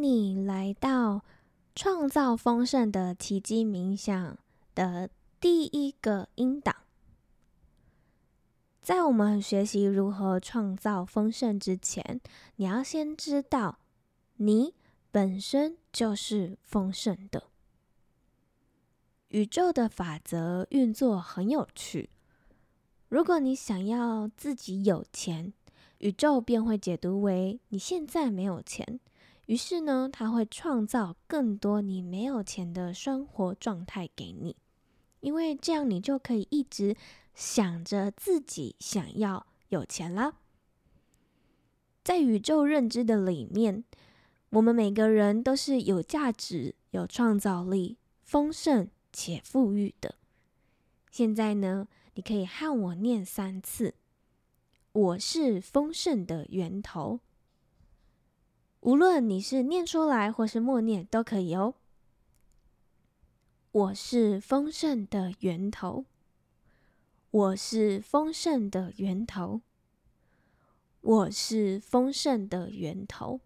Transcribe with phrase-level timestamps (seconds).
[0.00, 1.22] 你来到
[1.74, 4.38] 创造丰盛的奇迹冥想
[4.74, 6.74] 的第一个音档。
[8.80, 12.18] 在我们学习如何创造丰盛之前，
[12.56, 13.78] 你要先知道，
[14.36, 14.74] 你
[15.10, 17.44] 本身就是丰盛的。
[19.28, 22.08] 宇宙的法则运作很有趣。
[23.10, 25.52] 如果你想要自己有钱，
[25.98, 28.98] 宇宙便会解读为你现在没有钱。
[29.50, 34.54] 于是呢，他会创造更多你没有钱的生活状态给你，
[35.18, 36.94] 因为这样你就可以一直
[37.34, 40.36] 想着自己想要有钱啦。
[42.04, 43.82] 在宇宙认知的里面，
[44.50, 50.14] 我们每个人都是有价值、有创造力、丰盛且富裕的。
[51.10, 53.96] 现在呢，你可以和我念三次
[54.92, 57.18] ：“我是丰盛的源头。”
[58.80, 61.74] 无论你是念出来或是默念都可以哦。
[63.72, 66.06] 我是丰盛的源头，
[67.30, 69.60] 我是丰盛的源头，
[71.02, 73.40] 我是丰盛的源头。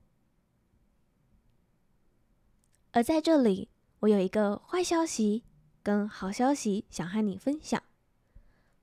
[2.93, 3.69] 而在这里，
[4.01, 5.43] 我有一个坏消息
[5.83, 7.83] 跟好消息想和你分享。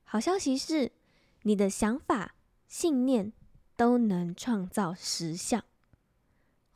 [0.03, 0.91] 好消息是，
[1.44, 2.35] 你的想法、
[2.67, 3.31] 信念
[3.77, 5.63] 都能创造实相。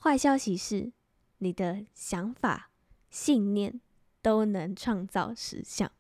[0.06, 0.94] 坏消息是，
[1.40, 2.70] 你的想法、
[3.10, 3.82] 信念
[4.22, 5.92] 都能创造实相。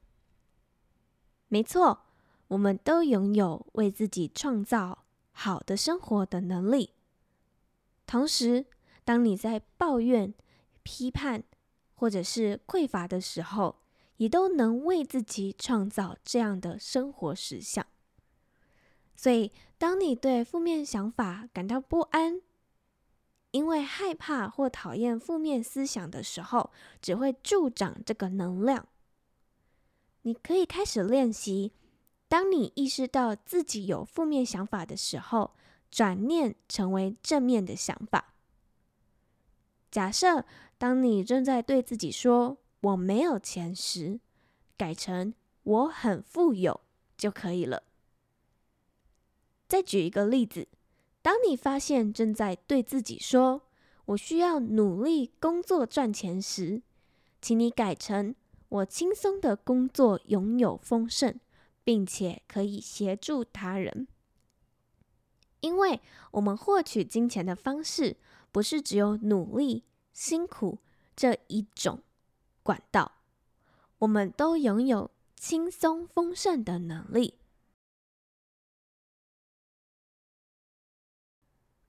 [1.48, 2.04] 没错，
[2.50, 6.92] 我们都拥有为自己创造好的生活的能力。
[8.06, 8.68] 同时，
[9.04, 10.32] 当你在抱怨、
[10.84, 11.44] 批判
[11.96, 13.78] 或者是匮乏的时候，
[14.18, 17.84] 也都能为自己创造这样的生活实相。
[19.16, 22.40] 所以，当你对负面想法感到不安，
[23.56, 28.86] 因为害怕或讨厌负面思想的时候，只会助长这个能量。
[30.24, 31.72] 你可以开始练习，
[32.28, 35.56] 当你意识到自己有负面想法的时候，
[35.90, 38.34] 转念成为正面的想法。
[39.90, 40.44] 假设
[40.78, 44.20] 当你正在对自己说“我没有钱”时，
[44.76, 46.82] 改成“我很富有”
[47.16, 47.84] 就可以了。
[49.70, 50.68] 再举一个例子。
[51.26, 53.64] 当你发现正在对自己说
[54.06, 56.84] “我需要努力工作赚钱”时，
[57.42, 58.36] 请你改成
[58.70, 61.40] “我轻松的工作拥有丰盛，
[61.84, 64.08] 并且可以协助他人”。
[65.62, 66.00] 因为
[66.30, 68.18] 我们获取金钱的方式
[68.52, 70.78] 不是只有努力、辛苦
[71.16, 72.04] 这一种
[72.62, 73.14] 管道，
[73.98, 77.40] 我们都拥有轻松丰盛的能力。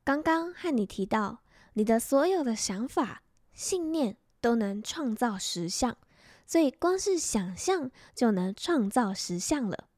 [0.06, 1.40] 刚刚和你提到，
[1.72, 3.22] 你的所有的想法、
[3.52, 5.96] 信念都能创造实相，
[6.46, 9.88] 所以光是想象就能创造实相了。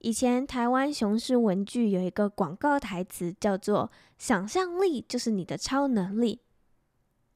[0.00, 6.42] 以前台湾雄狮文具有一个广告台词叫做“想象力就是你的超能力”，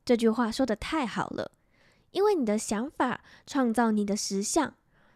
[0.04, 1.52] 这句话说的太好了，
[2.10, 4.74] 因为你的想法创造你的实相，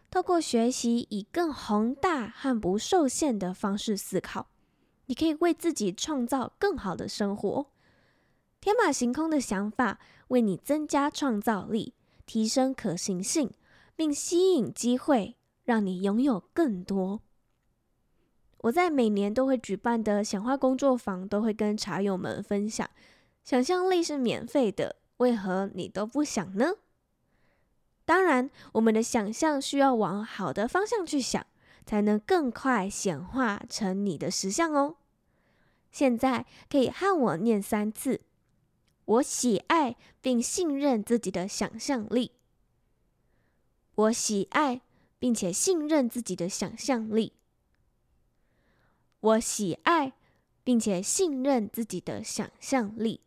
[0.09, 4.47] 透过学习以更宏大和不受限的方式思考。
[5.11, 7.65] 你可以为自己创造更好的生活，
[8.61, 9.99] 天马行空的想法
[10.29, 11.93] 为你增加创造力，
[12.25, 13.51] 提升可行性，
[13.93, 15.35] 并吸引机会，
[15.65, 17.19] 让你拥有更多。
[18.59, 22.89] 我在每年都会举办的显化工作坊，都会跟茶友们分享：
[23.43, 26.75] 想象力是免费的，为何你都不想呢？
[28.05, 31.45] 当然，我们的想象需要往好的方向去想，
[31.85, 34.95] 才能更快显化成你的实相哦。
[35.91, 38.21] 现在可以和我念三次：
[39.05, 42.31] 我喜爱并信任自己的想象力。
[43.95, 44.81] 我喜爱
[45.19, 47.33] 并且信任自己的想象力。
[49.19, 50.13] 我喜爱
[50.63, 53.21] 并且信任自己的想象力。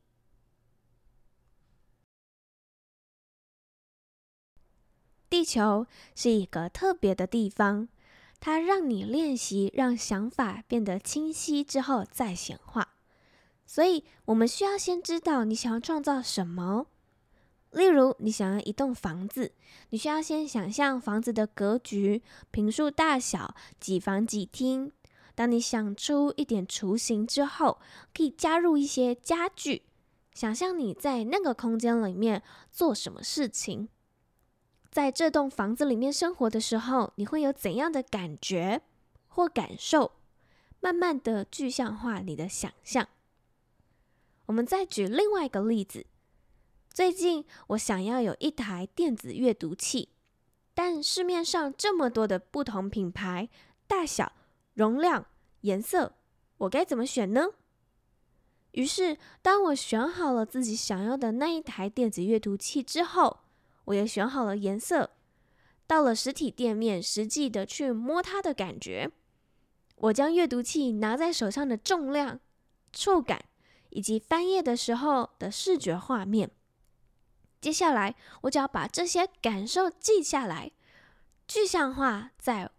[5.29, 7.89] 地球是一个特别的地方。
[8.45, 12.91] 它让你练习，让想法变得清晰之后再显化。
[13.65, 16.89] 所以，我们需要先知道你想要创造什么。
[17.71, 19.55] 例如，你想要一栋房子，
[19.89, 24.93] 你需要先想象房子的格局、坪数大小、几房几厅。
[25.35, 27.79] 当你想出一点雏形之后，
[28.15, 29.85] 可以加入一些家具，
[30.35, 33.89] 想象你在那个空间里面做什么事情。
[34.95, 38.81] 在这栋房子里面生活的时候，你会有怎样的感觉
[39.27, 40.13] 或感受？
[40.79, 43.09] 慢慢的具象化你的想象。
[44.47, 46.07] 我们再举另外一个例子，
[46.89, 50.11] 最近我想要有一台电子阅读器，
[50.75, 53.49] 但市面上这么多的不同品牌、
[53.89, 54.31] 大小、
[54.75, 55.27] 容量、
[55.63, 56.15] 颜色，
[56.59, 57.49] 我该怎么选呢？
[58.71, 63.41] 于是，当我选好了自己想要的那一台电子阅读器之后，
[63.85, 65.11] 我也选好了颜色。
[65.87, 69.11] 到了实体店面，实际的去摸它的感觉，
[69.97, 72.41] 我将阅读器拿在手上的重量、
[72.93, 73.45] 触感，
[73.91, 76.51] 以及翻页的时候的视觉画面。
[77.61, 80.73] 接下来，我只要把这些感受记下来，
[81.47, 82.71] 具象化在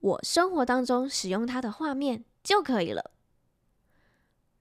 [0.00, 3.10] 我生活当中使用它的画面就可以了。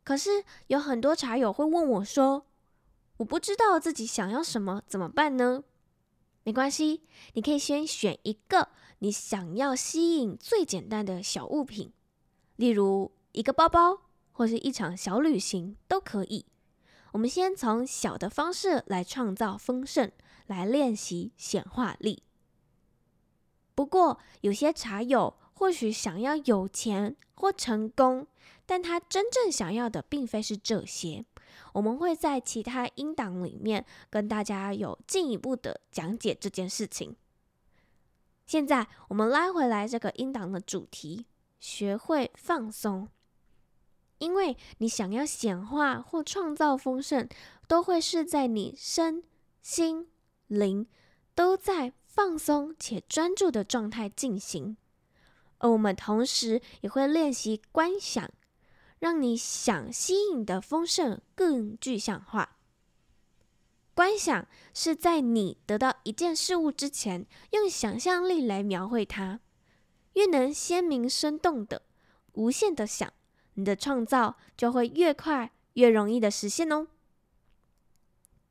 [0.03, 2.47] 可是有很多茶友会问我说
[3.17, 5.63] ：“我不知道自己想要什么，怎么办呢？”
[6.43, 7.01] 没关系，
[7.33, 8.69] 你可以先选一个
[8.99, 11.93] 你想要吸引最简单的小物品，
[12.57, 14.01] 例如一个包包
[14.31, 16.45] 或是一场小旅行都可以。
[17.13, 20.11] 我们先从小的方式来创造丰盛，
[20.47, 22.23] 来练习显化力。
[23.75, 28.27] 不过，有些茶友或许想要有钱或成功，
[28.65, 31.25] 但他真正想要的并非是这些。
[31.73, 37.15] 我们会在其他音档里面跟大家有进一步的讲解这件事情。
[38.45, 41.25] 现在我们拉回来这个音档的主题：
[41.59, 43.07] 学会放松。
[44.19, 47.27] 因为你想要显化或创造丰盛，
[47.67, 49.23] 都会是在你身
[49.61, 50.07] 心
[50.47, 50.87] 灵
[51.35, 54.77] 都在放松且专注的状态进行。
[55.57, 58.29] 而我们同时也会练习观想。
[59.03, 62.55] 让你想吸引的丰盛更具象化。
[63.93, 69.41] 观想是在你得到一件事物之前，用想象力来描绘它。
[70.13, 71.81] 越能鲜明生动的、
[72.31, 73.11] 无限的想，
[73.55, 76.87] 你的创造就会越快、越容易的实现哦。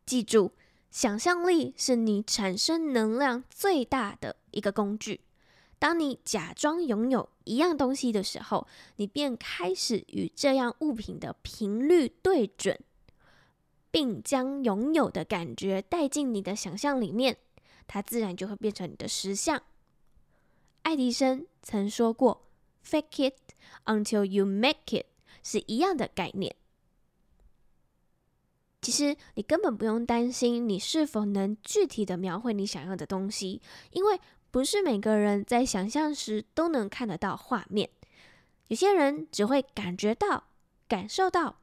[0.05, 0.53] 记住，
[0.91, 5.23] 想象力是你产生能量最大的一个工具。
[5.83, 8.69] 当你假装拥有一样东西的时候，
[8.99, 12.79] 你便开始与这样物品的频率对准，
[13.91, 17.37] 并将拥有的感觉带进你的想象里面，
[17.89, 19.61] 它自然就会变成你的实像。
[20.83, 22.47] 爱迪生曾说过
[22.87, 23.53] ：“Fake it
[23.87, 25.07] until you make it”，
[25.43, 26.55] 是一样的概念。
[28.81, 34.21] 其实你根本不用担心你是否能具体的描绘你想要的东西，因为。
[34.53, 37.89] 不是每个人在想象时都能看得到画面，
[38.69, 40.45] 有些人只会感觉到、
[40.87, 41.57] 感受到，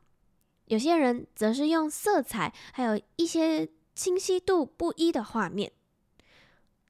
[0.66, 5.72] 有些人则是用色彩，还有一些清晰度不一的画面。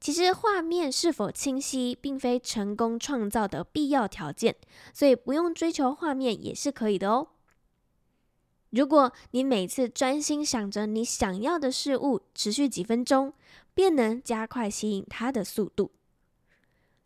[0.00, 4.56] 其实画面是否清晰，并非成功创造的必要条件，
[4.94, 7.28] 所以不用追求画面也是可以的哦。
[8.70, 13.32] 如果你每次专心想着你想要的事物，持续几分钟，
[13.74, 15.90] 便能加快吸引它的速度。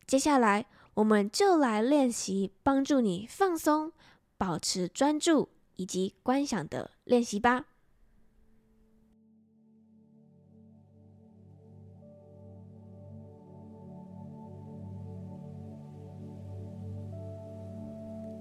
[0.06, 3.93] 接下来，我们就来练习帮助你放松、
[4.37, 7.64] 保持专注以及观想的练习吧。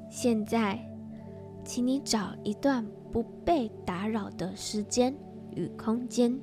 [0.10, 0.78] 现在，
[1.66, 5.16] 请你找一段不被打扰的时间
[5.52, 6.38] 与空间。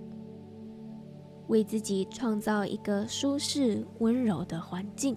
[1.49, 5.17] 为自己创造一个舒适温柔的环境，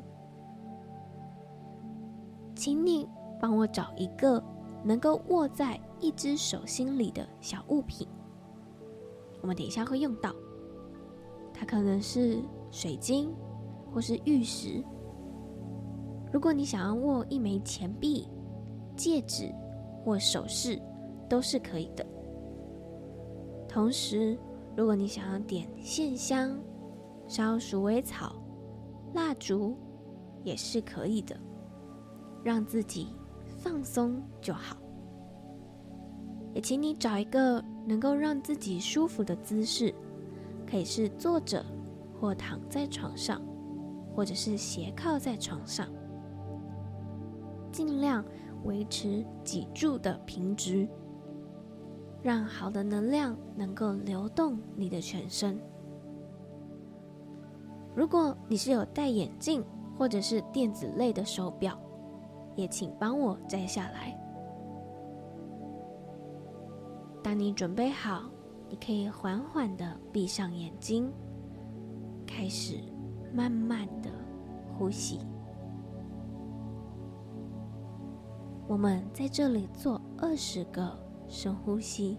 [2.55, 3.07] 请你
[3.39, 4.43] 帮我找一个
[4.83, 8.07] 能够握在一只手心里的小物品。
[9.41, 10.33] 我们等一下会用到，
[11.53, 12.41] 它可能是
[12.71, 13.31] 水晶
[13.93, 14.83] 或是玉石。
[16.31, 18.27] 如果你想要握一枚钱币、
[18.95, 19.53] 戒指
[20.03, 20.81] 或首饰，
[21.33, 22.05] 都是可以的。
[23.67, 24.37] 同时，
[24.77, 26.55] 如果你想要点线香、
[27.27, 28.35] 烧鼠尾草、
[29.15, 29.75] 蜡烛，
[30.43, 31.35] 也是可以的。
[32.43, 33.07] 让自己
[33.57, 34.77] 放松就好。
[36.53, 39.91] 也请你找一个能够让自己舒服的姿势，
[40.69, 41.65] 可以是坐着，
[42.21, 43.41] 或躺在床上，
[44.15, 45.87] 或者是斜靠在床上，
[47.71, 48.23] 尽量
[48.65, 50.87] 维持脊柱的平直。
[52.23, 55.59] 让好的能量能够流动你的全身。
[57.93, 59.61] 如果你是有戴眼镜
[59.97, 61.77] 或者是电子类的手表，
[62.55, 64.17] 也请帮我摘下来。
[67.21, 68.23] 当你准备好，
[68.69, 71.11] 你可以缓缓的闭上眼睛，
[72.25, 72.77] 开始
[73.33, 74.09] 慢慢的
[74.77, 75.19] 呼吸。
[78.65, 81.02] 我们在这里做二十个。
[81.33, 82.15] 深呼吸，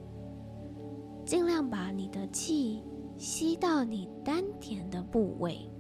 [1.25, 2.83] 尽量把你的气
[3.17, 5.71] 吸到你丹田的部位。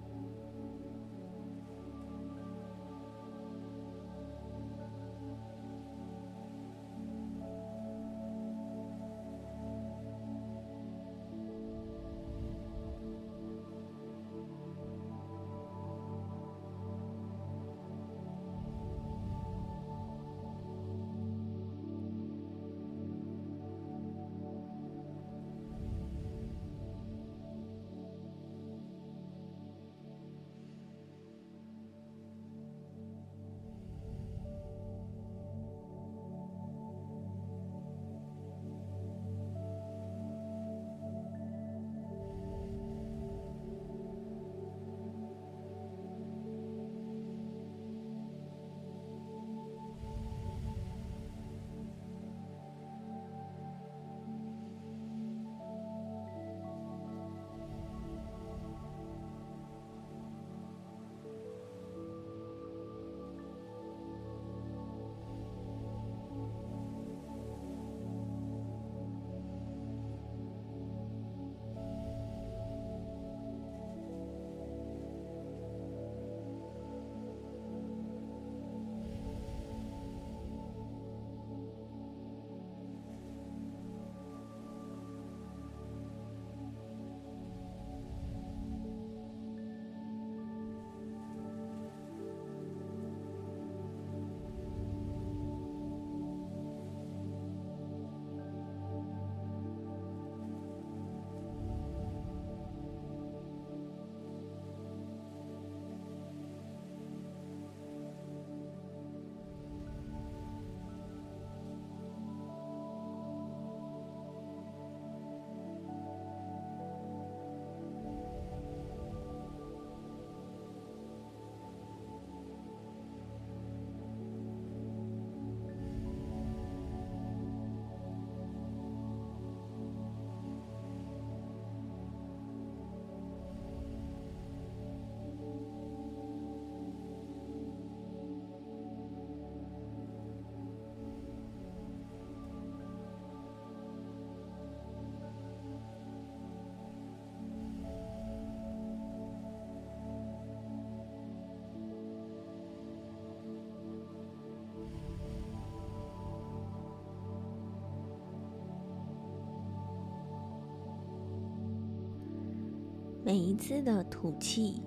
[163.24, 164.82] 每一次的吐气，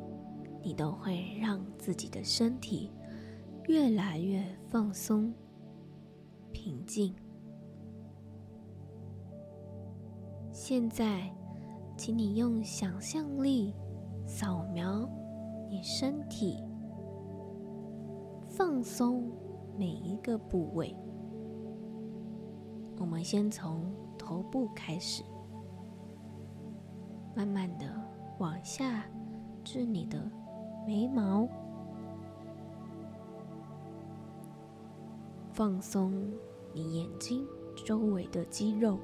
[0.62, 2.92] 你都会让自己的身体
[3.68, 5.34] 越来越放松、
[6.52, 7.16] 平静。
[10.52, 11.34] 现在，
[11.98, 13.74] 请你用想象力
[14.28, 15.10] 扫描
[15.68, 16.64] 你身体，
[18.48, 19.32] 放松
[19.76, 20.96] 每一个部位。
[23.00, 25.24] 我们先从头部开始，
[27.36, 28.07] 慢慢的。
[28.40, 29.04] 往下
[29.64, 30.20] 至你的
[30.86, 31.48] 眉毛，
[35.52, 36.12] 放松
[36.72, 37.44] 你眼睛
[37.84, 39.00] 周围的肌肉，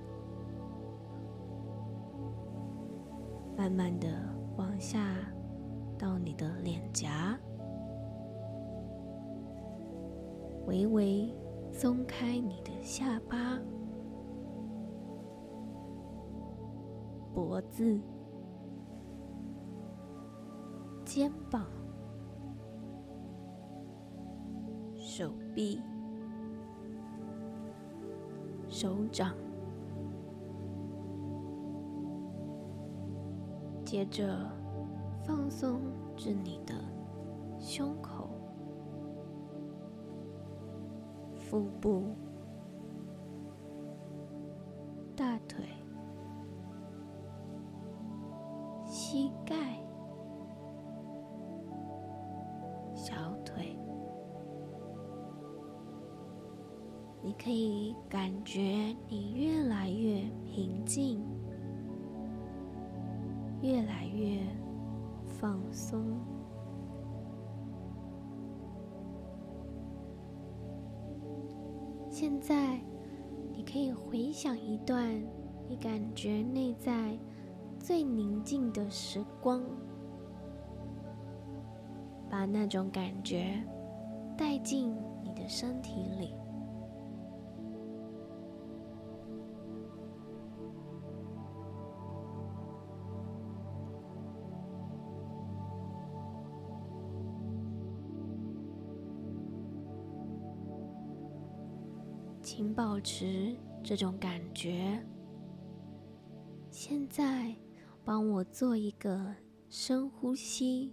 [3.57, 4.07] 慢慢的
[4.55, 5.15] 往下
[5.97, 7.35] 到你的脸颊，
[10.67, 11.33] 微微
[11.71, 13.59] 松开你的下巴、
[17.33, 17.99] 脖子。
[21.15, 21.63] 肩膀、
[24.97, 25.79] 手臂、
[28.67, 29.35] 手掌，
[33.85, 34.35] 接着
[35.23, 35.81] 放松
[36.17, 36.73] 至你的
[37.59, 38.27] 胸口、
[41.37, 42.05] 腹部、
[72.43, 72.77] 在，
[73.53, 75.09] 你可以回想一段
[75.69, 77.17] 你感觉内在
[77.79, 79.63] 最宁静的时光，
[82.29, 83.63] 把那种感觉
[84.37, 86.33] 带进你的身体里。
[102.43, 105.01] 请保持这种感觉。
[106.69, 107.55] 现在，
[108.03, 109.33] 帮我做一个
[109.69, 110.91] 深呼吸，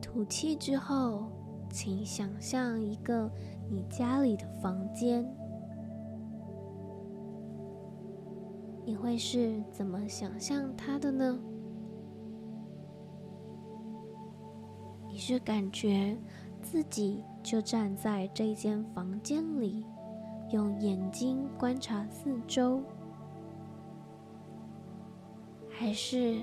[0.00, 1.32] 吐气之后，
[1.68, 3.28] 请想象一个
[3.68, 5.28] 你家里的房间。
[8.86, 11.38] 你会是怎么想象它的呢？
[15.08, 16.16] 你是感觉
[16.70, 19.86] 自己就站在这间房间里，
[20.50, 22.82] 用眼睛观察四周，
[25.70, 26.36] 还是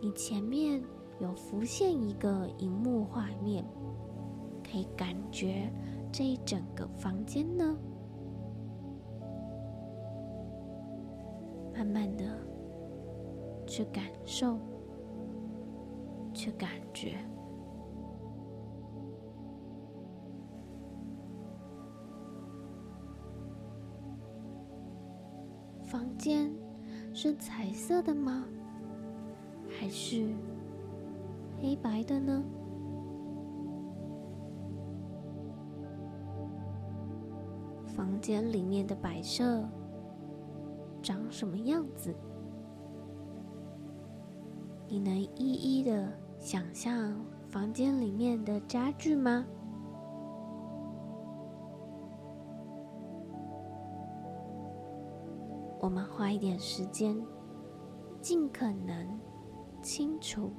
[0.00, 0.82] 你前面
[1.20, 3.62] 有浮现一个荧幕画面，
[4.64, 5.70] 可以感觉
[6.10, 7.76] 这一整个房间呢？
[11.74, 12.24] 慢慢的
[13.66, 14.58] 去感受，
[16.32, 17.18] 去感觉，
[25.86, 26.52] 房间
[27.14, 28.44] 是彩色的吗？
[29.68, 30.26] 还是
[31.60, 32.42] 黑白的呢？
[37.86, 39.64] 房间里面的摆设。
[41.00, 42.12] 长什么样子？
[44.88, 47.14] 你能一一的想象
[47.48, 49.46] 房间里面的家具吗？
[55.86, 57.16] 我们花一点时间，
[58.20, 59.20] 尽可能
[59.80, 60.50] 清楚、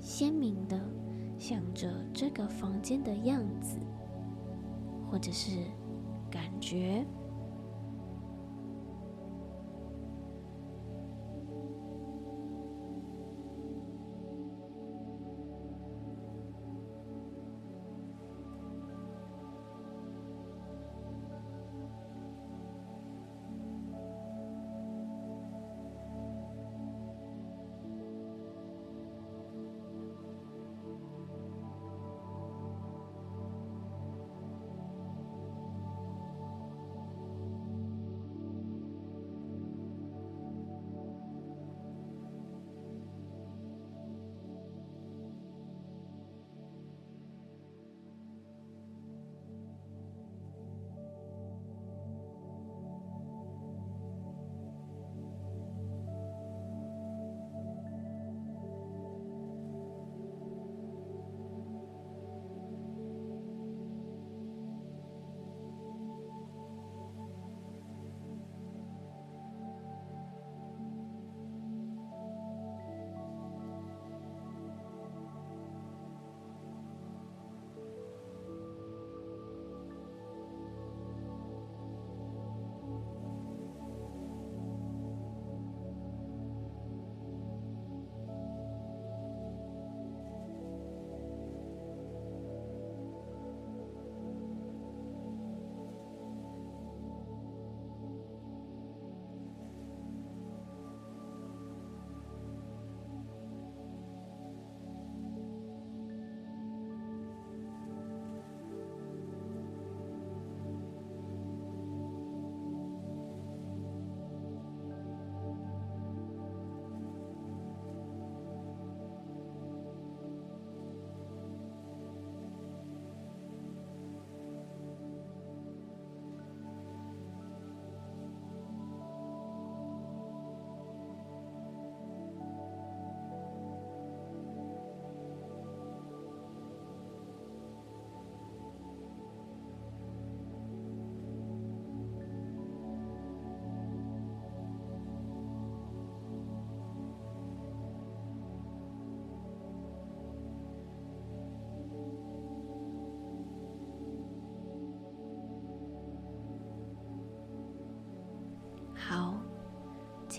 [0.00, 0.76] 鲜明的
[1.38, 3.78] 想着这个房间的样子，
[5.08, 5.50] 或者是
[6.28, 7.06] 感觉。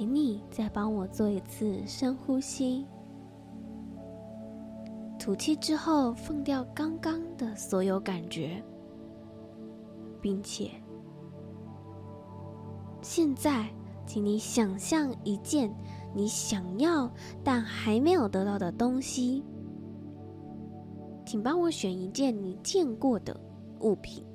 [0.02, 2.88] 请你再帮我做一次深呼吸，
[5.20, 8.64] 吐气之后放掉刚刚的所有感觉，
[10.20, 10.72] 并且
[13.04, 13.70] 现在，
[14.08, 15.72] 请你想象一件
[16.16, 17.08] 你想要
[17.44, 19.44] 但还没有得到的东西，
[21.28, 23.40] 请帮我选一件你见过的
[23.82, 24.26] 物品，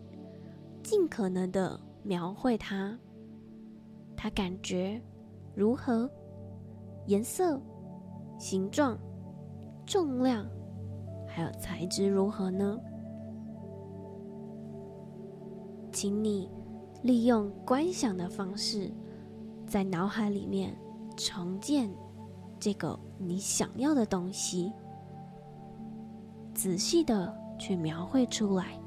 [0.84, 2.96] 尽可能的描绘它，
[4.16, 5.02] 它感觉。
[5.56, 6.08] 如何？
[7.06, 7.58] 颜色、
[8.38, 8.98] 形状、
[9.86, 10.46] 重量，
[11.26, 12.78] 还有材质如何呢？
[15.92, 16.50] 请你
[17.02, 18.92] 利用观想的方式，
[19.66, 20.76] 在脑海里面
[21.16, 21.88] 重建
[22.60, 24.72] 这个你想要的东西，
[26.52, 28.78] 仔细的去描绘出来。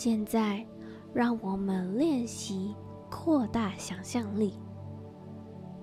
[0.00, 0.64] 现在，
[1.12, 2.72] 让我们练习
[3.10, 4.54] 扩大想象力。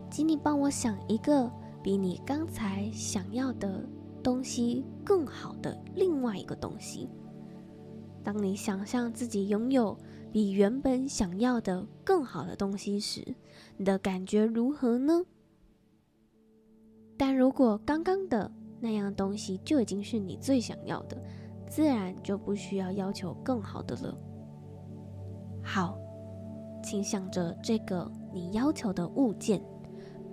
[0.10, 1.52] 请你帮我想一个
[1.84, 3.86] 比你刚才想要的
[4.24, 7.10] 东西更好的另外一个东西。
[8.24, 9.98] 当你想象自己拥有
[10.32, 13.22] 比原本想要的更好的东西时，
[13.76, 15.26] 你的感觉如何呢？
[17.18, 18.50] 但如果刚刚的
[18.80, 21.22] 那样东西就已经是你最想要的，
[21.76, 24.18] 自然就不需要要求更好的了。
[25.62, 25.98] 好，
[26.82, 29.62] 请想着这个你要求的物件，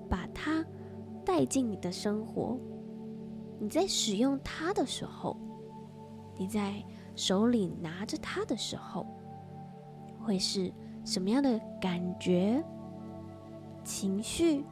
[0.09, 0.65] 把它
[1.25, 2.57] 带进你的生活。
[3.59, 5.37] 你在使用它的时候，
[6.37, 6.81] 你在
[7.17, 9.05] 手里拿着它的时候，
[10.21, 10.73] 会是
[11.05, 12.63] 什么样的感觉、
[13.83, 14.65] 情绪？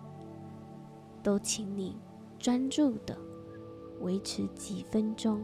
[1.20, 1.96] 都请你
[2.38, 3.18] 专注的
[4.02, 5.40] 维持几分钟。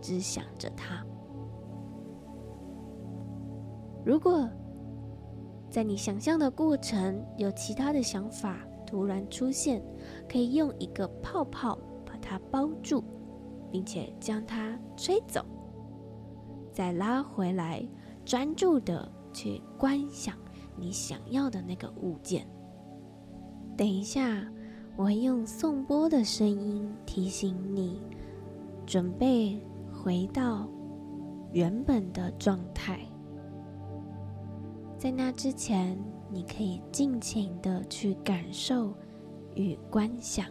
[0.00, 1.04] 只想着它。
[4.04, 4.48] 如果
[5.70, 8.56] 在你想象的过程有其他的想法
[8.86, 9.82] 突然出现，
[10.26, 13.04] 可以用一个泡泡把它包住，
[13.70, 15.44] 并且将它吹走，
[16.72, 17.86] 再拉回来，
[18.24, 20.34] 专注的去观想
[20.74, 22.46] 你想要的那个物件。
[23.76, 24.42] 等一下，
[24.96, 28.00] 我会用颂钵的声音提醒你，
[28.86, 29.60] 准备。
[30.02, 30.68] 回到
[31.52, 33.00] 原本的状态，
[34.96, 35.98] 在那之前，
[36.30, 38.94] 你可以尽情的去感受
[39.54, 40.46] 与观想。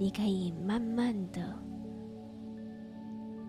[0.00, 1.54] 你可以慢慢的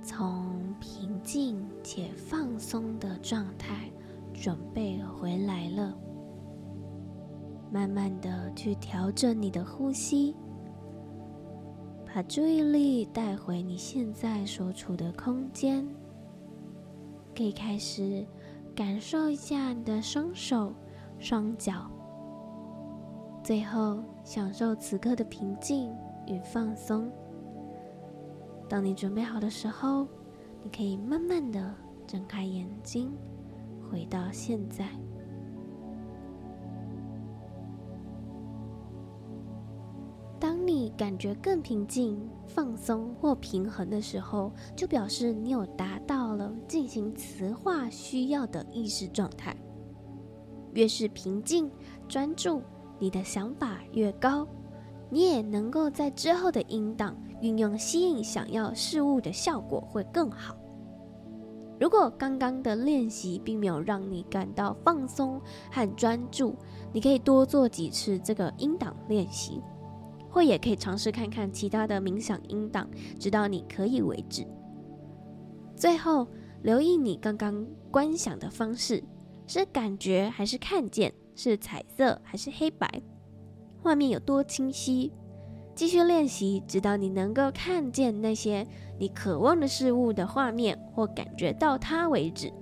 [0.04, 3.90] 从平静且放松的状态
[4.34, 5.98] 准备回来了。
[7.72, 10.36] 慢慢的去调整你的呼吸，
[12.06, 15.88] 把注意力带回你现在所处的空间，
[17.34, 18.28] 可以开始
[18.76, 20.74] 感受一下你的双手、
[21.18, 21.90] 双脚，
[23.42, 25.90] 最后享受此刻的平静。
[26.32, 27.12] 与放松。
[28.70, 30.08] 当你准备好的时候，
[30.63, 31.76] 你可以慢慢的
[32.08, 33.12] 睁开眼睛，
[33.89, 34.88] 回到现在。
[40.39, 49.56] 当你感觉更平静、放松或平衡的时候，就表示你有达到了进行磁化需要的意识状态。
[50.74, 51.70] 越是平静、
[52.08, 52.62] 专注，
[52.98, 54.48] 你的想法越高，
[55.12, 60.56] 你也能够在之后的音档运用吸引想要事物的效果会更好。
[61.80, 66.56] 如果刚刚的练习并没有让你感到放松和专注，
[66.93, 69.62] 你可以多做几次这个音档练习。
[70.34, 74.47] 或也可以尝试看看其他的冥想音档，直到你可以为止。
[75.76, 76.26] 最后，
[76.62, 79.04] 留意你刚刚观想的方式，
[79.45, 81.13] 是感觉还是看见？
[81.36, 82.88] 是彩色还是黑白？
[83.82, 85.12] 画面有多清晰？
[85.74, 88.67] 继续练习，直到你能够看见那些
[89.00, 92.54] 你渴望的事物的画面，或感觉到它为止。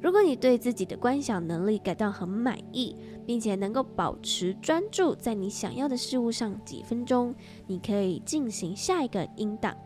[0.00, 7.34] 如果你对自己的观想能力感到很满意，并且能够保持专注在你想要的事物上几分钟，
[7.66, 9.76] 你可以进行下一个音档，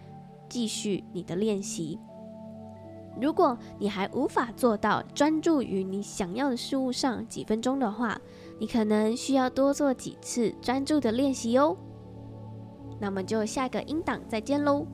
[0.48, 1.98] 继续你的练习。
[3.20, 8.20] 如果你还无法做到专注于你想要的事物上几分钟的话，
[8.58, 11.76] 你可能需要多做几次专注的练习哦。
[13.00, 14.86] 那么就下个音档再见喽。